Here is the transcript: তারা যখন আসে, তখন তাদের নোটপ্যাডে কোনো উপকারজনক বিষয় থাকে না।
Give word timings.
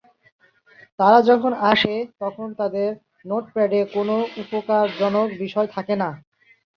তারা 0.99 1.19
যখন 1.29 1.51
আসে, 1.71 1.93
তখন 2.21 2.47
তাদের 2.59 2.89
নোটপ্যাডে 3.25 3.79
কোনো 3.95 4.13
উপকারজনক 4.41 5.27
বিষয় 5.41 5.67
থাকে 5.75 5.93
না। 6.01 6.09